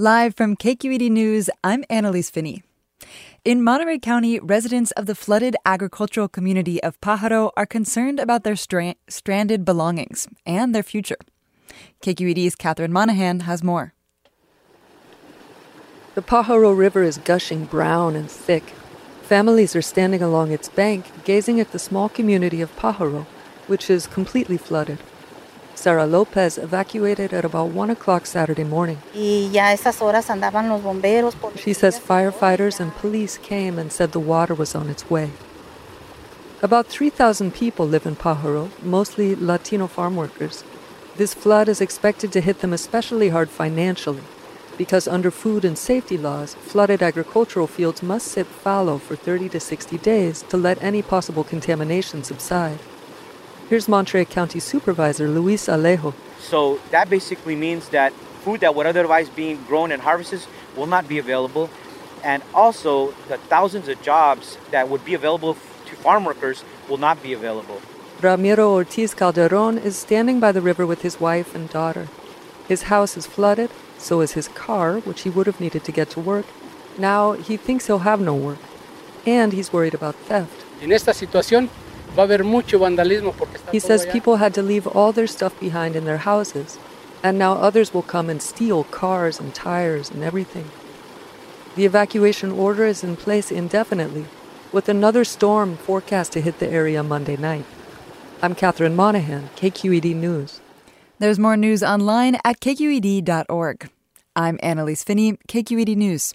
[0.00, 2.62] Live from KQED News, I'm Annalise Finney.
[3.44, 8.56] In Monterey County, residents of the flooded agricultural community of Pajaro are concerned about their
[8.56, 11.18] stra- stranded belongings and their future.
[12.00, 13.92] KQED's Catherine Monahan has more.
[16.14, 18.72] The Pajaro River is gushing brown and thick.
[19.20, 23.26] Families are standing along its bank, gazing at the small community of Pajaro,
[23.66, 24.98] which is completely flooded.
[25.80, 28.98] Sarah Lopez evacuated at about 1 o'clock Saturday morning.
[29.14, 29.46] She
[31.72, 35.30] says firefighters and police came and said the water was on its way.
[36.60, 40.64] About 3,000 people live in Pajaro, mostly Latino farm workers.
[41.16, 44.24] This flood is expected to hit them especially hard financially,
[44.76, 49.60] because under food and safety laws, flooded agricultural fields must sit fallow for 30 to
[49.60, 52.80] 60 days to let any possible contamination subside.
[53.70, 56.12] Here's Monterey County Supervisor Luis Alejo.
[56.40, 58.12] So that basically means that
[58.42, 61.70] food that would otherwise be grown and harvested will not be available.
[62.24, 65.54] And also, the thousands of jobs that would be available
[65.86, 67.80] to farm workers will not be available.
[68.20, 72.08] Ramiro Ortiz Calderon is standing by the river with his wife and daughter.
[72.66, 76.10] His house is flooded, so is his car, which he would have needed to get
[76.10, 76.46] to work.
[76.98, 78.58] Now he thinks he'll have no work.
[79.24, 80.64] And he's worried about theft.
[80.82, 81.68] En esta situación,
[82.14, 85.28] Va a haber mucho vandalismo porque está He says people had to leave all their
[85.28, 86.78] stuff behind in their houses,
[87.22, 90.70] and now others will come and steal cars and tires and everything.
[91.76, 94.26] The evacuation order is in place indefinitely,
[94.72, 97.64] with another storm forecast to hit the area Monday night.
[98.42, 100.60] I'm Catherine Monahan, KQED News.
[101.20, 103.90] There's more news online at kqed.org.
[104.34, 106.34] I'm Annalise Finney, KQED News.